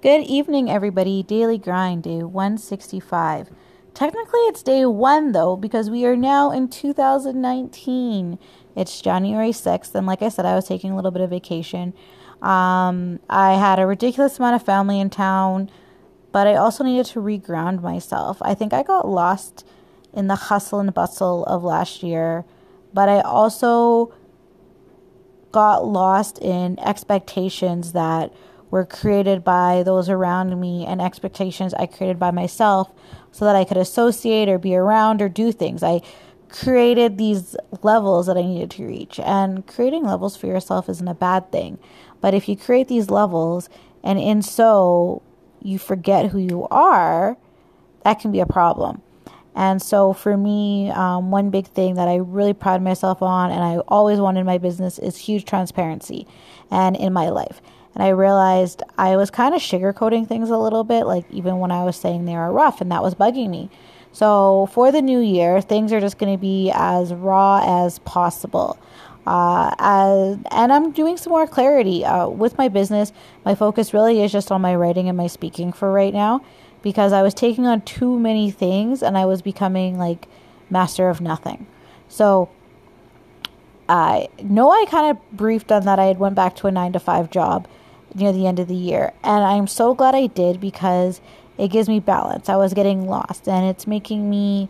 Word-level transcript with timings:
Good 0.00 0.26
evening, 0.26 0.70
everybody. 0.70 1.24
Daily 1.24 1.58
Grind, 1.58 2.04
day 2.04 2.22
165. 2.22 3.50
Technically, 3.94 4.40
it's 4.42 4.62
day 4.62 4.86
one, 4.86 5.32
though, 5.32 5.56
because 5.56 5.90
we 5.90 6.04
are 6.06 6.14
now 6.14 6.52
in 6.52 6.68
2019. 6.68 8.38
It's 8.76 9.00
January 9.00 9.50
6th, 9.50 9.92
and 9.96 10.06
like 10.06 10.22
I 10.22 10.28
said, 10.28 10.46
I 10.46 10.54
was 10.54 10.68
taking 10.68 10.92
a 10.92 10.94
little 10.94 11.10
bit 11.10 11.20
of 11.20 11.30
vacation. 11.30 11.94
Um, 12.40 13.18
I 13.28 13.54
had 13.54 13.80
a 13.80 13.88
ridiculous 13.88 14.38
amount 14.38 14.54
of 14.54 14.62
family 14.62 15.00
in 15.00 15.10
town, 15.10 15.68
but 16.30 16.46
I 16.46 16.54
also 16.54 16.84
needed 16.84 17.06
to 17.06 17.20
reground 17.20 17.82
myself. 17.82 18.38
I 18.40 18.54
think 18.54 18.72
I 18.72 18.84
got 18.84 19.08
lost 19.08 19.66
in 20.12 20.28
the 20.28 20.36
hustle 20.36 20.78
and 20.78 20.94
bustle 20.94 21.44
of 21.46 21.64
last 21.64 22.04
year, 22.04 22.44
but 22.94 23.08
I 23.08 23.20
also 23.22 24.14
got 25.50 25.84
lost 25.84 26.38
in 26.38 26.78
expectations 26.78 27.94
that 27.94 28.32
were 28.70 28.84
created 28.84 29.44
by 29.44 29.82
those 29.82 30.08
around 30.08 30.60
me 30.60 30.84
and 30.86 31.00
expectations 31.00 31.74
I 31.74 31.86
created 31.86 32.18
by 32.18 32.30
myself 32.30 32.90
so 33.32 33.44
that 33.44 33.56
I 33.56 33.64
could 33.64 33.76
associate 33.76 34.48
or 34.48 34.58
be 34.58 34.74
around 34.76 35.22
or 35.22 35.28
do 35.28 35.52
things. 35.52 35.82
I 35.82 36.02
created 36.48 37.18
these 37.18 37.56
levels 37.82 38.26
that 38.26 38.36
I 38.36 38.42
needed 38.42 38.70
to 38.72 38.86
reach. 38.86 39.20
And 39.20 39.66
creating 39.66 40.04
levels 40.04 40.36
for 40.36 40.46
yourself 40.46 40.88
isn't 40.88 41.08
a 41.08 41.14
bad 41.14 41.50
thing. 41.52 41.78
But 42.20 42.34
if 42.34 42.48
you 42.48 42.56
create 42.56 42.88
these 42.88 43.10
levels 43.10 43.68
and 44.02 44.18
in 44.18 44.42
so 44.42 45.22
you 45.62 45.78
forget 45.78 46.30
who 46.30 46.38
you 46.38 46.66
are, 46.70 47.36
that 48.04 48.20
can 48.20 48.32
be 48.32 48.40
a 48.40 48.46
problem. 48.46 49.02
And 49.54 49.82
so 49.82 50.12
for 50.12 50.36
me, 50.36 50.90
um, 50.90 51.30
one 51.30 51.50
big 51.50 51.66
thing 51.66 51.96
that 51.96 52.06
I 52.06 52.16
really 52.16 52.54
pride 52.54 52.80
myself 52.80 53.22
on 53.22 53.50
and 53.50 53.62
I 53.62 53.78
always 53.88 54.20
wanted 54.20 54.40
in 54.40 54.46
my 54.46 54.58
business 54.58 54.98
is 54.98 55.16
huge 55.16 55.44
transparency 55.44 56.26
and 56.70 56.96
in 56.96 57.12
my 57.12 57.28
life. 57.30 57.60
And 57.98 58.06
I 58.06 58.10
realized 58.10 58.84
I 58.96 59.16
was 59.16 59.28
kind 59.28 59.56
of 59.56 59.60
sugarcoating 59.60 60.28
things 60.28 60.50
a 60.50 60.56
little 60.56 60.84
bit, 60.84 61.04
like 61.04 61.24
even 61.32 61.58
when 61.58 61.72
I 61.72 61.82
was 61.82 61.96
saying 61.96 62.24
they 62.24 62.36
were 62.36 62.52
rough, 62.52 62.80
and 62.80 62.92
that 62.92 63.02
was 63.02 63.16
bugging 63.16 63.50
me. 63.50 63.70
So 64.12 64.68
for 64.72 64.92
the 64.92 65.02
new 65.02 65.18
year, 65.18 65.60
things 65.60 65.92
are 65.92 66.00
just 66.00 66.16
going 66.16 66.32
to 66.32 66.40
be 66.40 66.70
as 66.72 67.12
raw 67.12 67.60
as 67.84 67.98
possible. 68.00 68.78
Uh, 69.26 69.74
as, 69.80 70.38
and 70.52 70.72
I'm 70.72 70.92
doing 70.92 71.16
some 71.16 71.32
more 71.32 71.48
clarity 71.48 72.04
uh, 72.04 72.28
with 72.28 72.56
my 72.56 72.68
business. 72.68 73.12
My 73.44 73.56
focus 73.56 73.92
really 73.92 74.22
is 74.22 74.30
just 74.30 74.52
on 74.52 74.62
my 74.62 74.76
writing 74.76 75.08
and 75.08 75.18
my 75.18 75.26
speaking 75.26 75.72
for 75.72 75.92
right 75.92 76.14
now 76.14 76.40
because 76.82 77.12
I 77.12 77.22
was 77.22 77.34
taking 77.34 77.66
on 77.66 77.80
too 77.82 78.16
many 78.18 78.50
things 78.52 79.02
and 79.02 79.18
I 79.18 79.24
was 79.24 79.42
becoming 79.42 79.98
like 79.98 80.28
master 80.70 81.08
of 81.08 81.20
nothing. 81.20 81.66
So 82.08 82.48
I 83.88 84.28
know 84.42 84.70
I 84.70 84.86
kind 84.88 85.10
of 85.10 85.30
briefed 85.32 85.72
on 85.72 85.84
that 85.84 85.98
I 85.98 86.04
had 86.04 86.18
went 86.18 86.36
back 86.36 86.54
to 86.56 86.68
a 86.68 86.70
9 86.70 86.92
to 86.92 87.00
5 87.00 87.30
job 87.30 87.66
near 88.14 88.32
the 88.32 88.46
end 88.46 88.58
of 88.58 88.68
the 88.68 88.74
year. 88.74 89.12
And 89.22 89.44
I'm 89.44 89.66
so 89.66 89.94
glad 89.94 90.14
I 90.14 90.26
did 90.26 90.60
because 90.60 91.20
it 91.56 91.68
gives 91.68 91.88
me 91.88 92.00
balance. 92.00 92.48
I 92.48 92.56
was 92.56 92.74
getting 92.74 93.06
lost 93.06 93.48
and 93.48 93.66
it's 93.66 93.86
making 93.86 94.30
me 94.30 94.68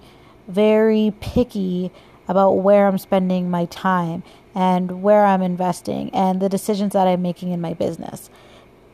very 0.48 1.12
picky 1.20 1.90
about 2.26 2.52
where 2.52 2.86
I'm 2.86 2.98
spending 2.98 3.50
my 3.50 3.66
time 3.66 4.22
and 4.54 5.02
where 5.02 5.24
I'm 5.24 5.42
investing 5.42 6.10
and 6.14 6.40
the 6.40 6.48
decisions 6.48 6.92
that 6.92 7.06
I'm 7.06 7.22
making 7.22 7.52
in 7.52 7.60
my 7.60 7.74
business. 7.74 8.30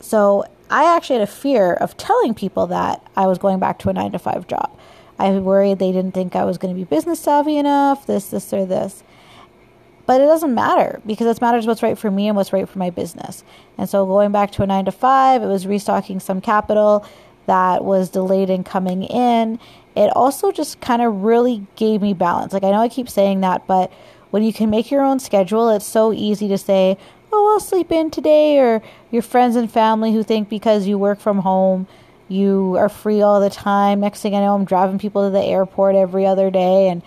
So 0.01 0.45
I 0.71 0.95
actually 0.95 1.21
had 1.21 1.29
a 1.29 1.33
fear 1.33 1.73
of 1.73 1.97
telling 1.97 2.35
people 2.35 2.67
that 2.69 3.03
I 3.17 3.27
was 3.27 3.39
going 3.39 3.59
back 3.59 3.79
to 3.81 3.89
a 3.89 3.93
nine 3.93 4.13
to 4.13 4.19
five 4.19 4.47
job. 4.47 4.77
I 5.19 5.31
worried 5.31 5.79
they 5.79 5.93
didn't 5.93 6.13
think 6.13 6.35
I 6.35 6.45
was 6.45 6.59
going 6.59 6.75
to 6.75 6.79
be 6.79 6.85
business 6.85 7.21
savvy 7.21 7.57
enough, 7.57 8.07
this, 8.07 8.29
this, 8.29 8.53
or 8.53 8.67
this. 8.67 9.03
But 10.07 10.21
it 10.21 10.27
doesn't 10.27 10.55
matter 10.55 11.01
because 11.07 11.35
it 11.35 11.41
matters 11.41 11.67
what's 11.67 11.83
right 11.83 11.97
for 11.97 12.11
me 12.11 12.29
and 12.29 12.37
what's 12.37 12.53
right 12.53 12.69
for 12.69 12.79
my 12.79 12.91
business. 12.91 13.43
And 13.79 13.89
so 13.89 14.05
going 14.05 14.33
back 14.33 14.51
to 14.53 14.63
a 14.63 14.67
nine 14.67 14.85
to 14.85 14.93
five, 14.93 15.43
it 15.43 15.47
was 15.47 15.67
restocking 15.67 16.21
some 16.21 16.41
capital 16.41 17.07
that 17.47 17.85
was 17.85 18.11
delayed 18.11 18.51
in 18.51 18.65
coming 18.65 19.03
in. 19.03 19.59
It 19.97 20.09
also 20.15 20.51
just 20.53 20.81
kind 20.81 21.01
of 21.01 21.23
really 21.23 21.67
gave 21.77 22.03
me 22.03 22.13
balance. 22.13 22.53
Like 22.53 22.65
I 22.65 22.71
know 22.71 22.81
I 22.81 22.89
keep 22.89 23.09
saying 23.09 23.41
that, 23.41 23.67
but 23.67 23.93
when 24.31 24.43
you 24.43 24.53
can 24.53 24.69
make 24.69 24.91
your 24.91 25.03
own 25.03 25.21
schedule, 25.21 25.71
it's 25.71 25.87
so 25.87 26.13
easy 26.13 26.49
to 26.49 26.59
say, 26.59 26.99
oh, 27.33 27.53
I'll 27.53 27.61
sleep 27.61 27.93
in 27.93 28.11
today, 28.11 28.59
or 28.59 28.83
your 29.11 29.23
friends 29.23 29.57
and 29.57 29.71
family 29.71 30.13
who 30.13 30.23
think 30.23 30.49
because 30.49 30.87
you 30.87 30.99
work 30.99 31.21
from 31.21 31.39
home, 31.39 31.87
you 32.29 32.77
are 32.77 32.89
free 32.89 33.23
all 33.23 33.41
the 33.41 33.51
time. 33.51 34.01
Next 34.01 34.23
thing 34.23 34.35
I 34.35 34.41
know, 34.41 34.55
I'm 34.55 34.65
driving 34.65 34.99
people 34.99 35.25
to 35.25 35.31
the 35.31 35.43
airport 35.43 35.95
every 35.95 36.27
other 36.27 36.51
day, 36.51 36.89
and 36.89 37.03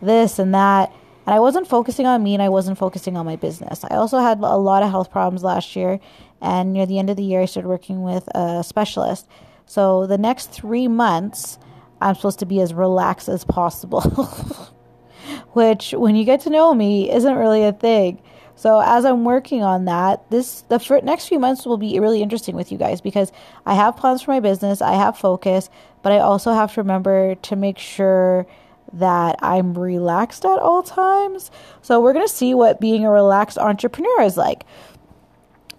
this 0.00 0.38
and 0.38 0.54
that. 0.54 0.92
And 1.26 1.34
I 1.34 1.40
wasn't 1.40 1.68
focusing 1.68 2.06
on 2.06 2.22
me 2.22 2.34
and 2.34 2.42
I 2.42 2.48
wasn't 2.48 2.78
focusing 2.78 3.16
on 3.16 3.26
my 3.26 3.36
business. 3.36 3.84
I 3.84 3.96
also 3.96 4.18
had 4.18 4.38
a 4.38 4.56
lot 4.56 4.82
of 4.82 4.90
health 4.90 5.10
problems 5.10 5.44
last 5.44 5.76
year. 5.76 6.00
And 6.40 6.72
near 6.72 6.86
the 6.86 6.98
end 6.98 7.10
of 7.10 7.16
the 7.16 7.22
year, 7.22 7.42
I 7.42 7.44
started 7.44 7.68
working 7.68 8.02
with 8.02 8.26
a 8.34 8.64
specialist. 8.64 9.28
So 9.66 10.06
the 10.06 10.18
next 10.18 10.50
three 10.50 10.88
months, 10.88 11.58
I'm 12.00 12.16
supposed 12.16 12.40
to 12.40 12.46
be 12.46 12.60
as 12.60 12.74
relaxed 12.74 13.28
as 13.28 13.44
possible, 13.44 14.00
which, 15.52 15.92
when 15.92 16.16
you 16.16 16.24
get 16.24 16.40
to 16.40 16.50
know 16.50 16.74
me, 16.74 17.10
isn't 17.10 17.36
really 17.36 17.62
a 17.62 17.72
thing. 17.72 18.20
So 18.56 18.80
as 18.80 19.04
I'm 19.04 19.24
working 19.24 19.62
on 19.62 19.86
that, 19.86 20.28
this 20.30 20.62
the 20.62 21.00
next 21.02 21.26
few 21.28 21.38
months 21.38 21.64
will 21.64 21.78
be 21.78 21.98
really 21.98 22.22
interesting 22.22 22.54
with 22.54 22.70
you 22.70 22.78
guys 22.78 23.00
because 23.00 23.32
I 23.64 23.74
have 23.74 23.96
plans 23.96 24.22
for 24.22 24.32
my 24.32 24.40
business, 24.40 24.82
I 24.82 24.92
have 24.92 25.16
focus, 25.16 25.70
but 26.02 26.12
I 26.12 26.18
also 26.18 26.52
have 26.52 26.74
to 26.74 26.80
remember 26.80 27.34
to 27.34 27.56
make 27.56 27.78
sure 27.78 28.46
that 28.92 29.36
I'm 29.42 29.74
relaxed 29.74 30.44
at 30.44 30.58
all 30.58 30.82
times. 30.82 31.50
So 31.80 32.00
we're 32.00 32.12
going 32.12 32.26
to 32.26 32.32
see 32.32 32.54
what 32.54 32.80
being 32.80 33.04
a 33.04 33.10
relaxed 33.10 33.58
entrepreneur 33.58 34.22
is 34.22 34.36
like. 34.36 34.64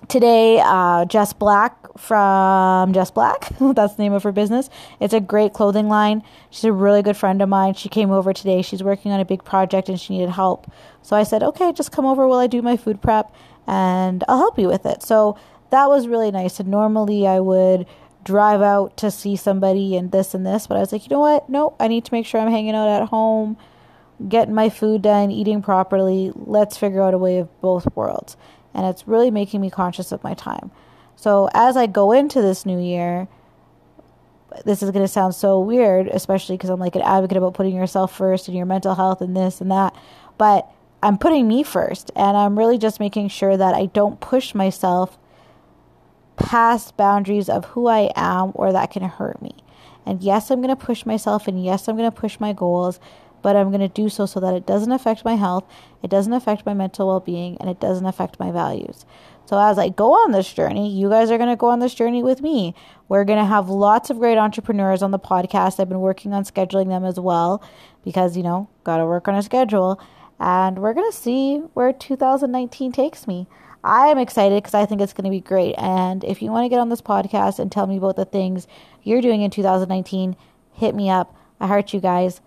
Today, 0.10 0.62
uh, 0.64 1.06
Jess 1.06 1.32
Black 1.34 1.78
from 1.98 2.92
Jess 2.94 3.12
Black, 3.12 3.50
that's 3.60 3.96
the 3.96 4.04
name 4.04 4.14
of 4.14 4.24
her 4.24 4.32
business. 4.32 4.70
It's 5.00 5.14
a 5.14 5.20
great 5.20 5.54
clothing 5.54 5.88
line. 5.88 6.24
She's 6.50 6.66
a 6.66 6.74
really 6.74 7.02
good 7.02 7.16
friend 7.16 7.42
of 7.42 7.50
mine. 7.50 7.76
She 7.76 7.88
came 7.88 8.12
over 8.12 8.34
today. 8.34 8.62
She's 8.62 8.84
working 8.84 9.12
on 9.12 9.20
a 9.20 9.26
big 9.26 9.44
project 9.44 9.90
and 9.90 10.00
she 10.00 10.18
needed 10.18 10.32
help. 10.32 10.70
So 11.02 11.16
I 11.16 11.24
said, 11.24 11.42
okay, 11.44 11.72
just 11.72 11.92
come 11.92 12.06
over 12.06 12.28
while 12.28 12.40
I 12.40 12.48
do 12.48 12.62
my 12.62 12.76
food 12.76 13.02
prep 13.02 13.34
and 13.66 14.24
I'll 14.28 14.40
help 14.40 14.60
you 14.60 14.68
with 14.68 14.86
it. 14.86 15.04
So 15.04 15.38
that 15.70 15.88
was 15.88 16.08
really 16.08 16.32
nice. 16.32 16.60
And 16.60 16.70
normally 16.70 17.26
I 17.26 17.40
would 17.40 17.88
drive 18.24 18.62
out 18.62 18.98
to 18.98 19.12
see 19.12 19.36
somebody 19.36 19.96
and 19.96 20.12
this 20.12 20.34
and 20.34 20.46
this. 20.46 20.68
But 20.68 20.78
I 20.78 20.80
was 20.80 20.92
like, 20.92 21.04
you 21.04 21.10
know 21.10 21.20
what? 21.20 21.50
No, 21.50 21.76
I 21.80 21.88
need 21.88 22.06
to 22.06 22.14
make 22.14 22.26
sure 22.26 22.40
I'm 22.40 22.52
hanging 22.52 22.76
out 22.76 22.88
at 22.88 23.10
home, 23.10 23.58
getting 24.28 24.54
my 24.54 24.70
food 24.70 25.02
done, 25.02 25.32
eating 25.32 25.62
properly. 25.62 26.32
Let's 26.36 26.78
figure 26.78 27.02
out 27.02 27.14
a 27.14 27.18
way 27.18 27.40
of 27.40 27.62
both 27.62 27.88
worlds. 27.96 28.38
And 28.74 28.86
it's 28.86 29.08
really 29.08 29.32
making 29.32 29.62
me 29.62 29.70
conscious 29.70 30.12
of 30.12 30.24
my 30.24 30.34
time. 30.34 30.72
So 31.16 31.50
as 31.54 31.78
I 31.78 31.88
go 31.88 32.12
into 32.12 32.42
this 32.42 32.66
new 32.66 32.80
year, 32.80 33.28
this 34.66 34.84
is 34.84 34.92
going 34.92 35.04
to 35.04 35.12
sound 35.12 35.34
so 35.36 35.60
weird, 35.60 36.08
especially 36.08 36.58
because 36.58 36.70
I'm 36.70 36.80
like 36.80 36.96
an 36.96 37.02
advocate 37.02 37.38
about 37.38 37.54
putting 37.54 37.76
yourself 37.76 38.16
first 38.16 38.48
and 38.48 38.56
your 38.56 38.66
mental 38.66 38.96
health 38.96 39.22
and 39.22 39.36
this 39.36 39.62
and 39.62 39.72
that. 39.72 39.96
But 40.38 40.70
I'm 41.02 41.18
putting 41.18 41.48
me 41.48 41.64
first. 41.64 42.12
And 42.16 42.38
I'm 42.38 42.58
really 42.58 42.78
just 42.78 43.00
making 43.00 43.28
sure 43.30 43.58
that 43.58 43.74
I 43.74 43.88
don't 43.88 44.20
push 44.20 44.56
myself 44.56 45.18
past 46.36 46.98
boundaries 46.98 47.50
of 47.50 47.66
who 47.66 47.88
I 47.88 48.12
am 48.16 48.52
or 48.56 48.72
that 48.72 48.92
can 48.92 49.04
hurt 49.04 49.42
me. 49.42 49.56
And 50.06 50.22
yes, 50.22 50.52
I'm 50.52 50.62
going 50.62 50.76
to 50.76 50.86
push 50.86 51.06
myself 51.06 51.48
and 51.48 51.64
yes, 51.64 51.88
I'm 51.88 51.96
going 51.96 52.10
to 52.10 52.16
push 52.16 52.40
my 52.40 52.54
goals, 52.54 53.00
but 53.42 53.56
I'm 53.56 53.70
going 53.70 53.82
to 53.82 53.88
do 53.88 54.10
so 54.10 54.26
so 54.26 54.40
that 54.40 54.54
it 54.54 54.66
doesn't 54.66 54.92
affect 54.92 55.24
my 55.24 55.36
health, 55.36 55.66
it 56.02 56.10
doesn't 56.10 56.34
affect 56.34 56.66
my 56.66 56.74
mental 56.74 57.08
well 57.08 57.20
being, 57.20 57.58
and 57.60 57.70
it 57.70 57.80
doesn't 57.80 58.06
affect 58.06 58.40
my 58.40 58.52
values. 58.52 59.06
So, 59.46 59.60
as 59.60 59.78
I 59.78 59.90
go 59.90 60.14
on 60.14 60.32
this 60.32 60.52
journey, 60.52 60.90
you 60.90 61.10
guys 61.10 61.30
are 61.30 61.38
going 61.38 61.50
to 61.50 61.58
go 61.58 61.68
on 61.68 61.80
this 61.80 61.94
journey 61.94 62.24
with 62.24 62.42
me. 62.42 62.74
We're 63.10 63.26
going 63.26 63.40
to 63.40 63.46
have 63.46 63.70
lots 63.70 64.10
of 64.10 64.18
great 64.18 64.38
entrepreneurs 64.38 65.04
on 65.04 65.12
the 65.12 65.20
podcast. 65.20 65.80
I've 65.80 65.90
been 65.90 66.00
working 66.00 66.34
on 66.34 66.46
scheduling 66.46 66.88
them 66.88 67.04
as 67.04 67.20
well 67.20 67.62
because, 68.06 68.38
you 68.38 68.44
know, 68.44 68.70
got 68.86 68.98
to 68.98 69.06
work 69.06 69.28
on 69.28 69.36
a 69.36 69.44
schedule. 69.44 70.00
And 70.40 70.80
we're 70.80 70.94
going 70.94 71.12
to 71.12 71.16
see 71.16 71.58
where 71.74 71.92
2019 71.92 72.94
takes 72.94 73.28
me. 73.28 73.48
I 73.84 74.08
am 74.08 74.18
excited 74.18 74.64
because 74.64 74.74
I 74.74 74.86
think 74.86 75.02
it's 75.02 75.14
going 75.14 75.26
to 75.26 75.30
be 75.30 75.42
great. 75.42 75.76
And 75.78 76.24
if 76.24 76.42
you 76.42 76.52
want 76.52 76.66
to 76.66 76.70
get 76.70 76.80
on 76.80 76.90
this 76.90 77.02
podcast 77.02 77.60
and 77.60 77.72
tell 77.72 77.86
me 77.86 77.98
about 77.98 78.16
the 78.16 78.26
things 78.26 78.68
you're 79.04 79.22
doing 79.22 79.42
in 79.42 79.52
2019, 79.52 80.36
hit 80.74 80.96
me 80.96 81.10
up. 81.10 81.36
I 81.60 81.68
heart 81.68 81.94
you 81.94 82.00
guys. 82.00 82.40